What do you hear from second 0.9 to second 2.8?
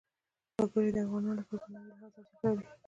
د افغانانو لپاره په معنوي لحاظ ارزښت لري.